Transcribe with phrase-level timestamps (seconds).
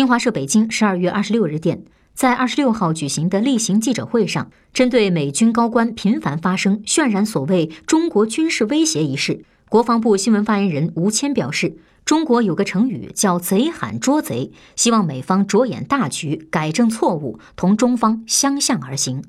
[0.00, 1.82] 新华社北京十二月二十六日电，
[2.14, 11.76] 在二十六号举行的例行记者会上，针对美军高官频繁发声渲染所谓中国军事威胁一事，国防部新闻发言人吴谦表示，
[12.06, 19.22] 中国有个成语叫贼喊捉贼，希望美方着眼大局，改正错误，同中方相向而行。